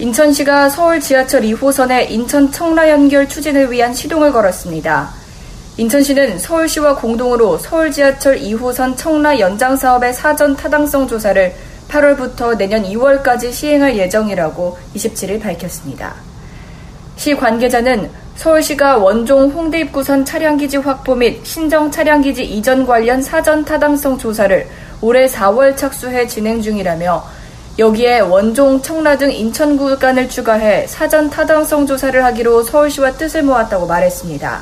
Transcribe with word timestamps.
인천시가 0.00 0.70
서울 0.70 0.98
지하철 0.98 1.42
2호선의 1.42 2.10
인천 2.10 2.50
청라 2.50 2.88
연결 2.88 3.28
추진을 3.28 3.70
위한 3.70 3.92
시동을 3.92 4.32
걸었습니다. 4.32 5.10
인천시는 5.76 6.38
서울시와 6.38 6.96
공동으로 6.96 7.58
서울 7.58 7.90
지하철 7.90 8.38
2호선 8.38 8.96
청라 8.96 9.38
연장 9.38 9.76
사업의 9.76 10.14
사전 10.14 10.56
타당성 10.56 11.06
조사를 11.06 11.52
8월부터 11.90 12.56
내년 12.56 12.82
2월까지 12.82 13.52
시행할 13.52 13.94
예정이라고 13.94 14.78
27일 14.96 15.42
밝혔습니다. 15.42 16.14
시 17.16 17.34
관계자는 17.34 18.10
서울시가 18.36 18.96
원종 18.96 19.50
홍대 19.50 19.80
입구선 19.80 20.24
차량기지 20.24 20.78
확보 20.78 21.14
및 21.14 21.44
신정 21.44 21.90
차량기지 21.90 22.42
이전 22.42 22.86
관련 22.86 23.20
사전 23.20 23.62
타당성 23.66 24.16
조사를 24.16 24.66
올해 25.02 25.26
4월 25.26 25.76
착수해 25.76 26.26
진행 26.26 26.62
중이라며 26.62 27.39
여기에 27.80 28.20
원종, 28.20 28.82
청라 28.82 29.16
등 29.16 29.32
인천구 29.32 29.98
간을 29.98 30.28
추가해 30.28 30.86
사전 30.86 31.30
타당성 31.30 31.86
조사를 31.86 32.22
하기로 32.22 32.62
서울시와 32.62 33.12
뜻을 33.12 33.42
모았다고 33.42 33.86
말했습니다. 33.86 34.60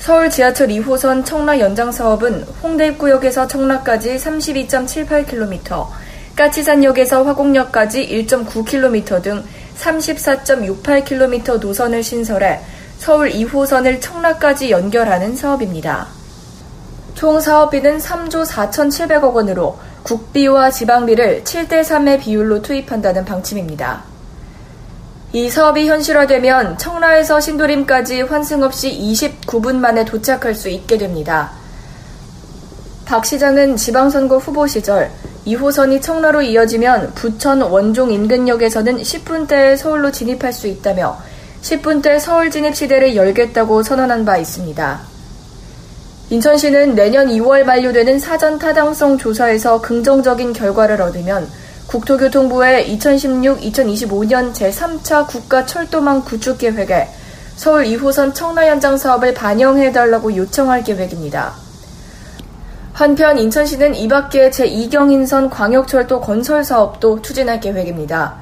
서울 0.00 0.28
지하철 0.28 0.66
2호선 0.66 1.24
청라 1.24 1.60
연장 1.60 1.92
사업은 1.92 2.44
홍대 2.64 2.88
입구역에서 2.88 3.46
청라까지 3.46 4.16
32.78km, 4.16 5.86
까치산역에서 6.34 7.22
화곡역까지 7.22 8.26
1.9km 8.26 9.22
등 9.22 9.44
34.68km 9.78 11.60
노선을 11.60 12.02
신설해 12.02 12.58
서울 12.98 13.30
2호선을 13.30 14.00
청라까지 14.00 14.72
연결하는 14.72 15.36
사업입니다. 15.36 16.08
총 17.14 17.40
사업비는 17.40 17.98
3조 17.98 18.44
4,700억 18.44 19.32
원으로 19.32 19.78
국비와 20.02 20.70
지방비를 20.70 21.42
7대3의 21.44 22.20
비율로 22.20 22.62
투입한다는 22.62 23.24
방침입니다. 23.24 24.02
이 25.32 25.48
사업이 25.48 25.88
현실화되면 25.88 26.78
청라에서 26.78 27.38
신도림까지 27.38 28.22
환승 28.22 28.62
없이 28.62 28.90
29분 28.90 29.76
만에 29.76 30.04
도착할 30.04 30.54
수 30.54 30.68
있게 30.68 30.98
됩니다. 30.98 31.52
박 33.04 33.24
시장은 33.24 33.76
지방선거 33.76 34.38
후보 34.38 34.66
시절 34.66 35.10
2호선이 35.46 36.02
청라로 36.02 36.42
이어지면 36.42 37.14
부천 37.14 37.60
원종 37.60 38.10
인근역에서는 38.10 38.98
10분대에 38.98 39.76
서울로 39.76 40.10
진입할 40.10 40.52
수 40.52 40.66
있다며 40.66 41.16
10분대 41.62 42.18
서울 42.18 42.50
진입 42.50 42.74
시대를 42.74 43.16
열겠다고 43.16 43.82
선언한 43.82 44.24
바 44.24 44.36
있습니다. 44.36 45.00
인천시는 46.30 46.94
내년 46.94 47.26
2월 47.26 47.64
만료되는 47.64 48.20
사전 48.20 48.56
타당성 48.56 49.18
조사에서 49.18 49.80
긍정적인 49.80 50.52
결과를 50.52 51.02
얻으면 51.02 51.48
국토교통부의 51.88 52.96
2016-2025년 52.96 54.52
제3차 54.52 55.26
국가 55.26 55.66
철도망 55.66 56.24
구축 56.24 56.58
계획에 56.58 57.08
서울 57.56 57.82
2호선 57.82 58.32
청라 58.32 58.68
연장 58.68 58.96
사업을 58.96 59.34
반영해달라고 59.34 60.36
요청할 60.36 60.84
계획입니다. 60.84 61.52
한편 62.92 63.36
인천시는 63.36 63.96
이 63.96 64.06
밖에 64.06 64.50
제2경인선 64.50 65.50
광역철도 65.50 66.20
건설 66.20 66.62
사업도 66.62 67.22
추진할 67.22 67.58
계획입니다. 67.58 68.36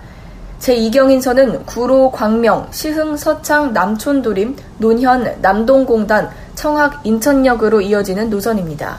제2경인선은 0.60 1.64
구로, 1.64 2.10
광명, 2.10 2.66
시흥, 2.70 3.16
서창, 3.16 3.72
남촌 3.72 4.20
도림, 4.20 4.56
논현, 4.78 5.36
남동공단, 5.40 6.30
청학, 6.58 7.06
인천역으로 7.06 7.80
이어지는 7.82 8.30
노선입니다. 8.30 8.98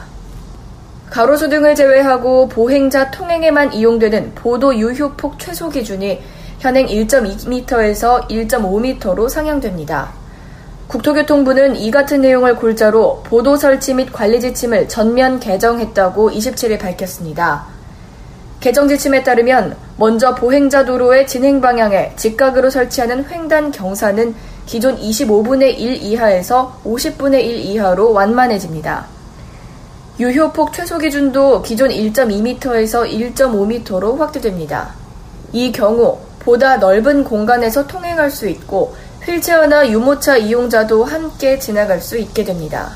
가로수 1.10 1.50
등을 1.50 1.74
제외하고 1.74 2.48
보행자 2.48 3.10
통행에만 3.10 3.74
이용되는 3.74 4.34
보도 4.34 4.74
유효폭 4.74 5.38
최소 5.38 5.68
기준이 5.68 6.22
현행 6.58 6.86
1.2m에서 6.86 8.26
1.5m로 8.30 9.28
상향됩니다. 9.28 10.10
국토교통부는 10.86 11.76
이 11.76 11.90
같은 11.90 12.22
내용을 12.22 12.56
골자로 12.56 13.24
보도 13.24 13.56
설치 13.56 13.92
및 13.92 14.10
관리 14.10 14.40
지침을 14.40 14.88
전면 14.88 15.38
개정했다고 15.38 16.30
27일 16.30 16.78
밝혔습니다. 16.78 17.66
개정 18.60 18.88
지침에 18.88 19.22
따르면 19.22 19.76
먼저 19.98 20.34
보행자 20.34 20.86
도로의 20.86 21.26
진행 21.26 21.60
방향에 21.60 22.14
직각으로 22.16 22.70
설치하는 22.70 23.26
횡단 23.28 23.70
경사는 23.70 24.34
기존 24.70 24.96
25분의 25.00 25.80
1 25.80 25.96
이하에서 26.00 26.78
50분의 26.84 27.42
1 27.44 27.56
이하로 27.64 28.12
완만해집니다. 28.12 29.04
유효폭 30.20 30.72
최소 30.72 30.96
기준도 30.96 31.62
기존 31.62 31.88
1.2m에서 31.88 33.34
1.5m로 33.34 34.16
확대됩니다. 34.16 34.94
이 35.50 35.72
경우 35.72 36.20
보다 36.38 36.76
넓은 36.76 37.24
공간에서 37.24 37.88
통행할 37.88 38.30
수 38.30 38.46
있고 38.46 38.94
휠체어나 39.24 39.88
유모차 39.88 40.36
이용자도 40.36 41.02
함께 41.04 41.58
지나갈 41.58 42.00
수 42.00 42.16
있게 42.16 42.44
됩니다. 42.44 42.92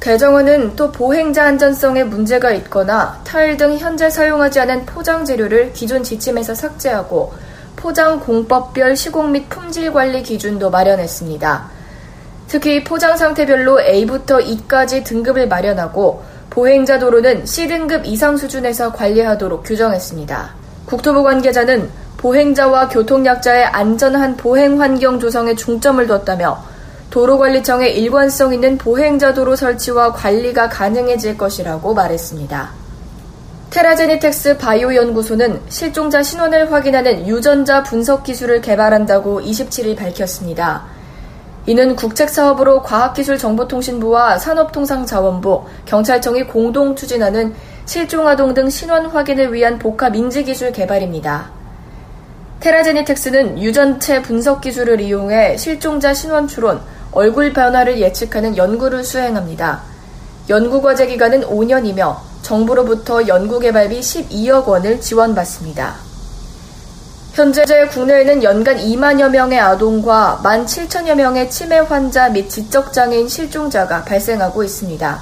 개정안은 0.00 0.74
또 0.74 0.90
보행자 0.90 1.44
안전성에 1.44 2.02
문제가 2.02 2.50
있거나 2.50 3.20
타일 3.22 3.56
등 3.56 3.78
현재 3.78 4.10
사용하지 4.10 4.58
않은 4.58 4.86
포장 4.86 5.24
재료를 5.24 5.72
기존 5.72 6.02
지침에서 6.02 6.56
삭제하고 6.56 7.32
포장 7.78 8.18
공법별 8.18 8.96
시공 8.96 9.30
및 9.30 9.48
품질 9.48 9.92
관리 9.92 10.24
기준도 10.24 10.68
마련했습니다. 10.68 11.70
특히 12.48 12.82
포장 12.82 13.16
상태별로 13.16 13.80
A부터 13.80 14.40
E까지 14.40 15.04
등급을 15.04 15.46
마련하고 15.46 16.24
보행자 16.50 16.98
도로는 16.98 17.46
C등급 17.46 18.04
이상 18.04 18.36
수준에서 18.36 18.92
관리하도록 18.92 19.62
규정했습니다. 19.62 20.54
국토부 20.86 21.22
관계자는 21.22 21.88
보행자와 22.16 22.88
교통약자의 22.88 23.66
안전한 23.66 24.36
보행 24.36 24.80
환경 24.80 25.20
조성에 25.20 25.54
중점을 25.54 26.04
뒀다며 26.04 26.60
도로관리청의 27.10 27.96
일관성 27.96 28.52
있는 28.52 28.76
보행자 28.76 29.34
도로 29.34 29.54
설치와 29.54 30.12
관리가 30.14 30.68
가능해질 30.68 31.38
것이라고 31.38 31.94
말했습니다. 31.94 32.77
테라제니텍스 33.70 34.56
바이오 34.56 34.94
연구소는 34.94 35.60
실종자 35.68 36.22
신원을 36.22 36.72
확인하는 36.72 37.26
유전자 37.28 37.82
분석 37.82 38.24
기술을 38.24 38.62
개발한다고 38.62 39.42
27일 39.42 39.94
밝혔습니다. 39.94 40.84
이는 41.66 41.94
국책 41.94 42.30
사업으로 42.30 42.82
과학기술정보통신부와 42.82 44.38
산업통상자원부, 44.38 45.66
경찰청이 45.84 46.44
공동 46.44 46.96
추진하는 46.96 47.54
실종 47.84 48.26
아동 48.26 48.54
등 48.54 48.70
신원 48.70 49.04
확인을 49.04 49.52
위한 49.52 49.78
복합 49.78 50.16
인지 50.16 50.44
기술 50.44 50.72
개발입니다. 50.72 51.50
테라제니텍스는 52.60 53.62
유전체 53.62 54.22
분석 54.22 54.62
기술을 54.62 55.02
이용해 55.02 55.58
실종자 55.58 56.14
신원 56.14 56.48
추론, 56.48 56.80
얼굴 57.12 57.52
변화를 57.52 58.00
예측하는 58.00 58.56
연구를 58.56 59.04
수행합니다. 59.04 59.82
연구 60.48 60.80
과제 60.80 61.06
기간은 61.06 61.42
5년이며 61.42 62.27
정부로부터 62.48 63.28
연구개발비 63.28 64.00
12억 64.00 64.66
원을 64.66 65.02
지원받습니다. 65.02 65.96
현재 67.34 67.62
국내에는 67.88 68.42
연간 68.42 68.78
2만여 68.78 69.28
명의 69.28 69.60
아동과 69.60 70.40
1만 70.42 70.64
7천여 70.64 71.14
명의 71.14 71.50
치매 71.50 71.78
환자 71.78 72.30
및 72.30 72.48
지적장애인 72.48 73.28
실종자가 73.28 74.02
발생하고 74.02 74.64
있습니다. 74.64 75.20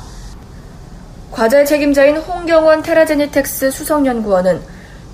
과제 1.32 1.64
책임자인 1.64 2.16
홍경원 2.18 2.82
테라제니텍스 2.82 3.72
수석연구원은 3.72 4.62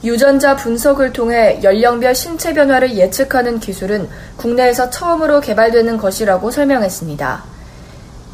유전자 0.05 0.55
분석을 0.55 1.15
통해 1.15 1.61
연령별 1.63 2.15
신체 2.15 2.53
변화를 2.53 2.95
예측하는 2.95 3.59
기술은 3.59 4.09
국내에서 4.37 4.91
처음으로 4.91 5.41
개발되는 5.41 5.97
것이라고 5.97 6.51
설명했습니다. 6.51 7.52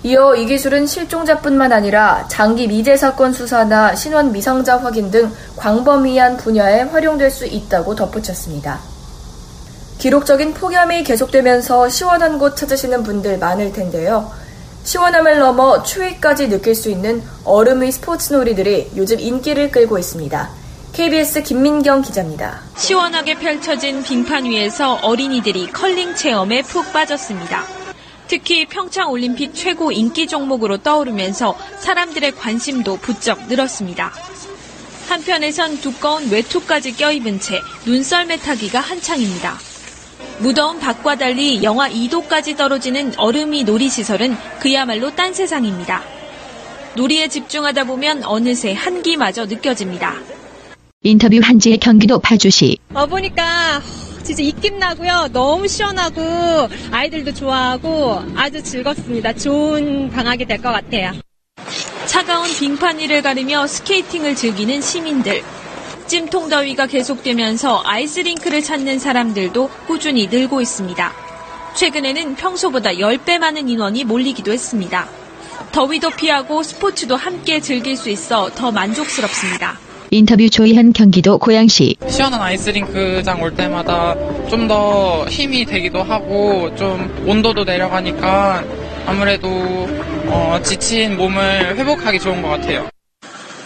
이어 0.05 0.37
이 0.37 0.47
기술은 0.47 0.87
실종자뿐만 0.87 1.73
아니라 1.73 2.27
장기 2.29 2.69
미제 2.69 2.97
사건 2.97 3.33
수사나 3.33 3.97
신원 3.97 4.31
미상자 4.31 4.79
확인 4.79 5.11
등 5.11 5.33
광범위한 5.57 6.37
분야에 6.37 6.83
활용될 6.83 7.31
수 7.31 7.47
있다고 7.47 7.97
덧붙였습니다. 7.97 8.79
기록적인 9.99 10.55
폭염이 10.55 11.03
계속되면서 11.03 11.89
시원한 11.89 12.39
곳 12.39 12.57
찾으시는 12.57 13.03
분들 13.03 13.39
많을 13.39 13.73
텐데요. 13.73 14.31
시원함을 14.85 15.41
넘어 15.41 15.83
추위까지 15.83 16.49
느낄 16.49 16.77
수 16.77 16.89
있는 16.89 17.23
얼음 17.45 17.83
위 17.83 17.91
스포츠 17.91 18.33
놀이들이 18.33 18.93
요즘 18.97 19.19
인기를 19.19 19.73
끌고 19.73 19.99
있습니다. 19.99 20.49
KBS 20.93 21.43
김민경 21.43 22.03
기자입니다. 22.03 22.61
시원하게 22.77 23.35
펼쳐진 23.35 24.03
빙판 24.05 24.45
위에서 24.45 24.95
어린이들이 25.03 25.73
컬링 25.73 26.15
체험에 26.15 26.63
푹 26.63 26.93
빠졌습니다. 26.93 27.78
특히 28.29 28.67
평창 28.67 29.11
올림픽 29.11 29.55
최고 29.55 29.91
인기 29.91 30.27
종목으로 30.27 30.79
떠오르면서 30.79 31.57
사람들의 31.81 32.33
관심도 32.33 32.99
부쩍 32.99 33.49
늘었습니다. 33.49 34.13
한편에선 35.09 35.81
두꺼운 35.81 36.31
외투까지 36.31 36.93
껴입은 36.97 37.41
채 37.41 37.61
눈썰매 37.87 38.37
타기가 38.37 38.81
한창입니다. 38.81 39.59
무더운 40.41 40.79
밖과 40.79 41.17
달리 41.17 41.63
영하 41.63 41.89
2도까지 41.89 42.57
떨어지는 42.57 43.15
얼음이 43.17 43.65
놀이시설은 43.65 44.37
그야말로 44.61 45.15
딴 45.15 45.33
세상입니다. 45.33 46.03
놀이에 46.95 47.29
집중하다 47.29 47.85
보면 47.85 48.25
어느새 48.25 48.75
한기마저 48.75 49.47
느껴집니다. 49.47 50.15
인터뷰 51.03 51.41
한지의 51.43 51.79
경기도 51.79 52.19
파주시. 52.19 52.77
와보니까 52.93 53.81
진짜 54.29 54.43
입김 54.43 54.79
나고요. 54.79 55.29
너무 55.33 55.67
시원하고 55.67 56.21
아이들도 56.91 57.33
좋아하고 57.33 58.23
아주 58.37 58.63
즐겁습니다. 58.63 59.33
좋은 59.33 60.11
방학이 60.11 60.45
될 60.45 60.59
것 60.59 60.71
같아요. 60.71 61.13
차가운 62.05 62.47
빙판 62.53 62.99
위를 62.99 63.23
가르며 63.23 63.67
스케이팅을 63.67 64.35
즐기는 64.35 64.83
시민들. 64.83 65.43
찜통 66.09 66.51
더위가 66.51 66.89
계속되면서 66.89 67.83
아이스링크를 67.87 68.61
찾는 68.63 68.99
사람들도 68.99 69.71
꾸준히 69.87 70.27
늘고 70.27 70.61
있습니다. 70.61 71.11
최근에는 71.75 72.35
평소보다 72.35 72.91
10배 72.91 73.39
많은 73.39 73.71
인원이 73.71 74.05
몰리기도 74.05 74.53
했습니다. 74.53 75.09
더위도 75.73 76.11
피하고 76.11 76.63
스포츠도 76.63 77.17
함께 77.17 77.61
즐길 77.61 77.97
수 77.97 78.11
있어 78.11 78.51
더 78.55 78.71
만족스럽습니다. 78.73 79.79
인터뷰 80.11 80.49
조이한 80.49 80.93
경기도 80.93 81.39
고양시. 81.39 81.97
시원한 82.09 82.41
아이스링크장 82.41 83.43
올 83.43 83.55
때마다 83.55 84.15
좀 84.49 84.69
더 84.69 85.25
힘이 85.31 85.65
되기도 85.65 86.03
하고 86.03 86.75
좀 86.77 87.25
온도도 87.27 87.65
내려가니까 87.65 88.63
아무래도 89.07 89.49
어, 90.27 90.61
지친 90.63 91.17
몸을 91.17 91.77
회복하기 91.77 92.21
좋은 92.21 92.43
것 92.43 92.49
같아요. 92.49 92.87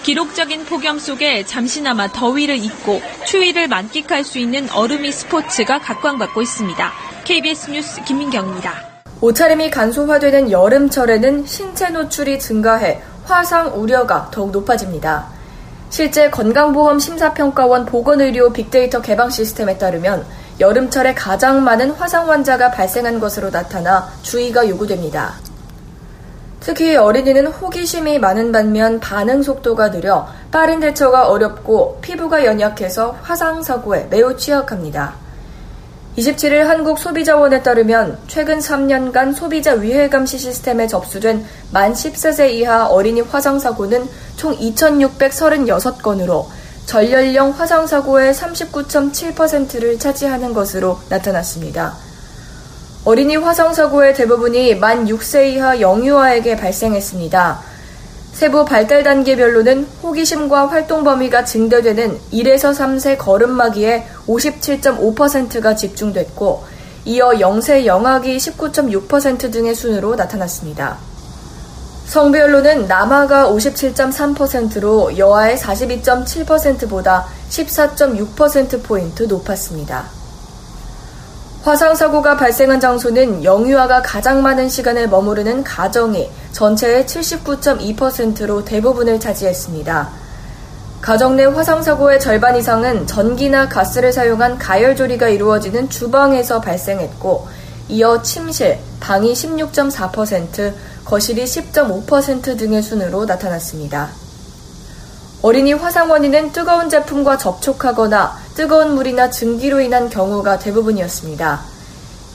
기록적인 0.04 0.64
폭염 0.66 0.98
속에 1.00 1.44
잠시나마 1.44 2.06
더위를 2.08 2.56
잊고 2.56 3.00
추위를 3.26 3.66
만끽할 3.66 4.22
수 4.22 4.38
있는 4.38 4.68
얼음이 4.70 5.10
스포츠가 5.10 5.80
각광받고 5.80 6.40
있습니다. 6.42 6.92
KBS 7.24 7.70
뉴스 7.70 8.04
김민경입니다. 8.04 8.74
옷차림이 9.20 9.70
간소화되는 9.70 10.52
여름철에는 10.52 11.46
신체 11.46 11.88
노출이 11.88 12.38
증가해 12.38 13.00
화상 13.24 13.72
우려가 13.80 14.28
더욱 14.32 14.52
높아집니다. 14.52 15.26
실제 15.92 16.30
건강보험 16.30 16.98
심사평가원 16.98 17.84
보건의료 17.84 18.50
빅데이터 18.50 19.02
개방 19.02 19.28
시스템에 19.28 19.76
따르면 19.76 20.24
여름철에 20.58 21.12
가장 21.12 21.62
많은 21.64 21.90
화상 21.90 22.30
환자가 22.30 22.70
발생한 22.70 23.20
것으로 23.20 23.50
나타나 23.50 24.08
주의가 24.22 24.66
요구됩니다. 24.70 25.34
특히 26.60 26.96
어린이는 26.96 27.46
호기심이 27.46 28.18
많은 28.20 28.52
반면 28.52 29.00
반응 29.00 29.42
속도가 29.42 29.90
느려 29.90 30.26
빠른 30.50 30.80
대처가 30.80 31.28
어렵고 31.28 31.98
피부가 32.00 32.46
연약해서 32.46 33.18
화상 33.20 33.62
사고에 33.62 34.06
매우 34.08 34.34
취약합니다. 34.34 35.21
27일 36.18 36.64
한국소비자원에 36.64 37.62
따르면 37.62 38.18
최근 38.28 38.58
3년간 38.58 39.34
소비자 39.34 39.72
위해 39.72 40.10
감시 40.10 40.36
시스템에 40.36 40.86
접수된 40.86 41.46
만 41.70 41.94
14세 41.94 42.50
이하 42.50 42.86
어린이 42.86 43.22
화상 43.22 43.58
사고는 43.58 44.06
총 44.36 44.54
2,636건으로 44.58 46.46
전연령 46.84 47.52
화상 47.52 47.86
사고의 47.86 48.34
39.7%를 48.34 49.98
차지하는 49.98 50.52
것으로 50.52 50.98
나타났습니다. 51.08 51.94
어린이 53.06 53.36
화상 53.36 53.72
사고의 53.72 54.14
대부분이 54.14 54.74
만 54.74 55.06
6세 55.06 55.54
이하 55.54 55.80
영유아에게 55.80 56.56
발생했습니다. 56.56 57.71
세부 58.32 58.64
발달 58.64 59.02
단계별로는 59.02 59.86
호기심과 60.02 60.68
활동 60.68 61.04
범위가 61.04 61.44
증대되는 61.44 62.18
1에서 62.32 62.74
3세 62.74 63.18
걸음마기에 63.18 64.06
57.5%가 64.26 65.76
집중됐고, 65.76 66.64
이어 67.04 67.30
0세 67.30 67.84
영아기 67.84 68.36
19.6% 68.36 69.52
등의 69.52 69.74
순으로 69.74 70.14
나타났습니다. 70.14 70.98
성별로는 72.06 72.88
남아가 72.88 73.48
57.3%로 73.48 75.16
여아의 75.16 75.56
42.7%보다 75.56 77.26
14.6%포인트 77.48 79.22
높았습니다. 79.24 80.21
화상 81.62 81.94
사고가 81.94 82.36
발생한 82.36 82.80
장소는 82.80 83.44
영유아가 83.44 84.02
가장 84.02 84.42
많은 84.42 84.68
시간을 84.68 85.08
머무르는 85.08 85.62
가정이 85.62 86.28
전체의 86.50 87.04
79.2%로 87.04 88.64
대부분을 88.64 89.20
차지했습니다. 89.20 90.10
가정 91.00 91.36
내 91.36 91.44
화상 91.44 91.80
사고의 91.80 92.18
절반 92.18 92.56
이상은 92.56 93.06
전기나 93.06 93.68
가스를 93.68 94.12
사용한 94.12 94.58
가열 94.58 94.96
조리가 94.96 95.28
이루어지는 95.28 95.88
주방에서 95.88 96.60
발생했고, 96.60 97.46
이어 97.88 98.22
침실, 98.22 98.78
방이 98.98 99.32
16.4%, 99.32 100.74
거실이 101.04 101.44
10.5% 101.44 102.58
등의 102.58 102.82
순으로 102.82 103.24
나타났습니다. 103.24 104.08
어린이 105.42 105.74
화상 105.74 106.10
원인은 106.10 106.50
뜨거운 106.50 106.88
제품과 106.88 107.38
접촉하거나 107.38 108.41
뜨거운 108.54 108.94
물이나 108.94 109.30
증기로 109.30 109.80
인한 109.80 110.10
경우가 110.10 110.58
대부분이었습니다. 110.58 111.60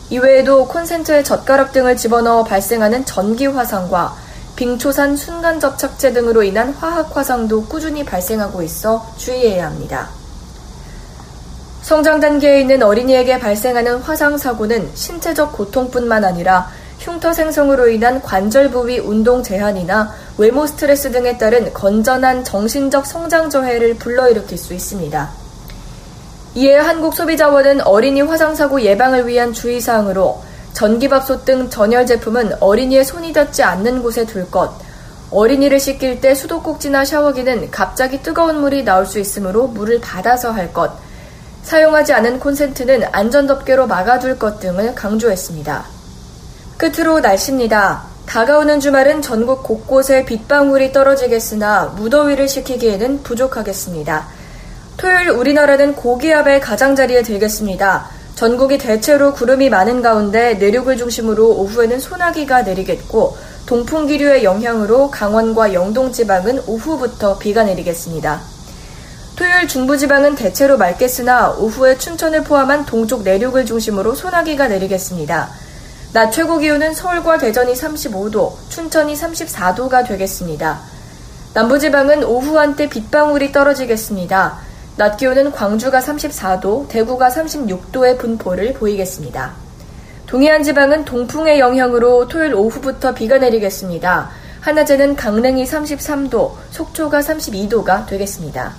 이외에도 0.10 0.68
콘센트에 0.68 1.22
젓가락 1.24 1.74
등을 1.74 1.98
집어넣어 1.98 2.44
발생하는 2.44 3.06
전기 3.06 3.46
화상과 3.46 4.16
빙초산 4.56 5.16
순간 5.16 5.60
접착제 5.60 6.14
등으로 6.14 6.42
인한 6.42 6.74
화학 6.74 7.16
화상도 7.16 7.66
꾸준히 7.66 8.04
발생하고 8.04 8.64
있어 8.64 9.06
주의해야 9.18 9.68
합니다. 9.68 10.10
성장 11.84 12.20
단계에 12.20 12.62
있는 12.62 12.82
어린이에게 12.82 13.40
발생하는 13.40 13.98
화상 13.98 14.38
사고는 14.38 14.90
신체적 14.96 15.54
고통뿐만 15.54 16.26
아니라 16.26 16.70
흉터 17.00 17.32
생성으로 17.32 17.90
인한 17.90 18.22
관절 18.22 18.72
부위 18.72 18.98
운동 18.98 19.44
제한이나 19.44 20.12
외모 20.38 20.66
스트레스 20.66 21.12
등에 21.12 21.38
따른 21.38 21.72
건전한 21.74 22.44
정신적 22.44 23.06
성장 23.06 23.50
저해를 23.50 23.94
불러일으킬 23.96 24.58
수 24.58 24.74
있습니다. 24.74 25.47
이에 26.58 26.76
한국소비자원은 26.76 27.82
어린이 27.82 28.20
화상사고 28.22 28.82
예방을 28.82 29.28
위한 29.28 29.54
주의사항으로 29.54 30.42
전기밥솥 30.74 31.46
등 31.46 31.70
전열 31.70 32.08
제품은 32.08 32.54
어린이의 32.60 33.06
손이 33.06 33.32
닿지 33.32 33.62
않는 33.62 34.02
곳에 34.02 34.26
둘 34.26 34.50
것, 34.50 34.72
어린이를 35.30 35.80
씻길 35.80 36.20
때 36.20 36.34
수도꼭지나 36.34 37.06
샤워기는 37.06 37.70
갑자기 37.70 38.24
뜨거운 38.24 38.60
물이 38.60 38.86
나올 38.86 39.06
수 39.06 39.20
있으므로 39.20 39.68
물을 39.68 40.02
받아서 40.02 40.50
할 40.50 40.74
것, 40.74 40.94
사용하지 41.62 42.14
않은 42.14 42.40
콘센트는 42.40 43.04
안전덮개로 43.12 43.86
막아둘 43.86 44.40
것 44.40 44.60
등을 44.60 44.96
강조했습니다. 44.96 45.86
끝으로 46.78 47.20
날씨입니다. 47.20 48.02
다가오는 48.26 48.80
주말은 48.80 49.22
전국 49.22 49.62
곳곳에 49.62 50.26
빗방울이 50.26 50.92
떨어지겠으나 50.92 51.94
무더위를 51.98 52.48
식히기에는 52.48 53.22
부족하겠습니다. 53.22 54.37
토요일 54.98 55.30
우리나라는 55.30 55.96
고기압의 55.96 56.60
가장자리에 56.60 57.22
들겠습니다. 57.22 58.10
전국이 58.34 58.80
대체로 58.80 59.32
구름이 59.32 59.70
많은 59.70 60.02
가운데 60.02 60.56
내륙을 60.56 60.98
중심으로 60.98 61.52
오후에는 61.52 62.00
소나기가 62.00 62.64
내리겠고 62.64 63.38
동풍 63.68 64.08
기류의 64.08 64.44
영향으로 64.44 65.12
강원과 65.12 65.74
영동 65.74 66.12
지방은 66.12 66.64
오후부터 66.66 67.38
비가 67.38 67.64
내리겠습니다. 67.64 68.42
토요일 69.36 69.68
중부 69.68 70.00
지방은 70.00 70.34
대체로 70.34 70.78
맑겠으나 70.78 71.52
오후에 71.52 72.00
춘천을 72.00 72.44
포함한 72.44 72.88
동쪽 72.88 73.22
내륙을 73.22 73.68
중심으로 73.68 74.16
소나기가 74.16 74.68
내리겠습니다. 74.68 75.50
낮 76.14 76.32
최고 76.32 76.58
기온은 76.58 76.96
서울과 76.96 77.38
대전이 77.38 77.74
35도, 77.74 78.54
춘천이 78.70 79.14
34도가 79.14 80.08
되겠습니다. 80.08 80.80
남부지방은 81.54 82.24
오후 82.24 82.58
한때 82.58 82.90
빗방울이 82.90 83.52
떨어지겠습니다. 83.52 84.67
낮 84.98 85.16
기온은 85.18 85.52
광주가 85.52 86.00
34도, 86.00 86.88
대구가 86.88 87.30
36도의 87.30 88.18
분포를 88.18 88.74
보이겠습니다. 88.74 89.54
동해안 90.26 90.64
지방은 90.64 91.06
동풍의 91.06 91.60
영향으로 91.60 92.28
토요일 92.28 92.56
오후부터 92.56 93.14
비가 93.14 93.38
내리겠습니다. 93.38 94.32
한낮에는 94.62 95.16
강릉이 95.16 95.64
33도, 95.66 96.52
속초가 96.72 97.20
32도가 97.20 98.08
되겠습니다. 98.08 98.74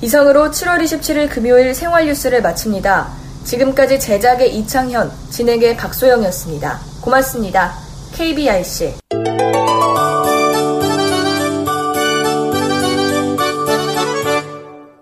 이상으로 0.00 0.50
7월 0.50 0.82
27일 0.82 1.28
금요일 1.28 1.74
생활 1.74 2.06
뉴스를 2.06 2.40
마칩니다. 2.40 3.08
지금까지 3.44 4.00
제작의 4.00 4.56
이창현, 4.56 5.12
진행의 5.30 5.76
박소영이었습니다. 5.76 6.80
고맙습니다. 7.02 7.74
KBRC 8.14 8.94